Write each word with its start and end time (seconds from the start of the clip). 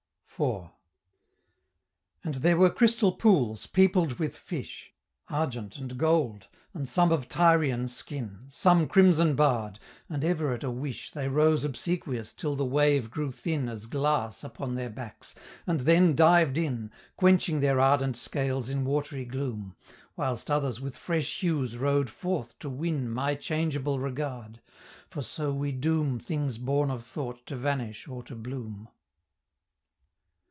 IV. 0.43 0.71
And 2.23 2.33
there 2.41 2.57
were 2.57 2.71
crystal 2.71 3.11
pools, 3.11 3.67
peopled 3.67 4.13
with 4.13 4.35
fish, 4.35 4.91
Argent 5.29 5.77
and 5.77 5.99
gold; 5.99 6.47
and 6.73 6.89
some 6.89 7.11
of 7.11 7.29
Tyrian 7.29 7.87
skin, 7.87 8.47
Some 8.49 8.87
crimson 8.87 9.35
barr'd; 9.35 9.77
and 10.09 10.23
ever 10.23 10.51
at 10.51 10.63
a 10.63 10.71
wish 10.71 11.11
They 11.11 11.27
rose 11.29 11.63
obsequious 11.63 12.33
till 12.33 12.55
the 12.55 12.65
wave 12.65 13.11
grew 13.11 13.31
thin 13.31 13.69
As 13.69 13.85
glass 13.85 14.43
upon 14.43 14.73
their 14.73 14.89
backs, 14.89 15.35
and 15.67 15.81
then 15.81 16.15
dived 16.15 16.57
in, 16.57 16.89
Quenching 17.17 17.59
their 17.59 17.79
ardent 17.79 18.17
scales 18.17 18.67
in 18.67 18.83
watery 18.83 19.25
gloom; 19.25 19.75
Whilst 20.15 20.49
others 20.49 20.81
with 20.81 20.97
fresh 20.97 21.39
hues 21.41 21.77
row'd 21.77 22.09
forth 22.09 22.57
to 22.57 22.69
win 22.69 23.07
My 23.07 23.35
changeable 23.35 23.99
regard, 23.99 24.59
for 25.07 25.21
so 25.21 25.53
we 25.53 25.71
doom 25.71 26.17
Things 26.17 26.57
born 26.57 26.89
of 26.89 27.05
thought 27.05 27.45
to 27.45 27.55
vanish 27.55 28.07
or 28.07 28.23
to 28.23 28.33
bloom. 28.35 28.87